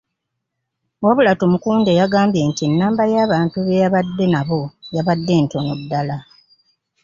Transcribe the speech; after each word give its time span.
Wabula 1.03 1.31
Tumukunde 1.39 1.91
yagambye 1.99 2.41
nti 2.49 2.61
ennamba 2.69 3.03
y'abantu 3.13 3.57
be 3.65 3.79
yabadde 3.81 4.25
nabo 4.33 4.61
yabadde 4.95 5.33
ntono 5.43 5.73
ddala. 5.81 6.17